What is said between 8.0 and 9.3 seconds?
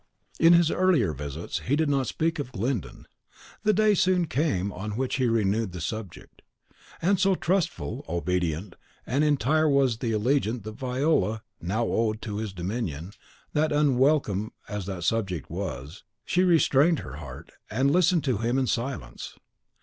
obedient, and